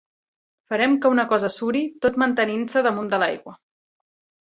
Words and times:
Farem 0.73 0.95
que 1.03 1.11
una 1.17 1.27
cosa 1.35 1.51
suri, 1.57 1.83
tot 2.07 2.19
mantenint-se 2.25 2.87
damunt 2.91 3.15
de 3.15 3.25
l'aigua. 3.25 3.59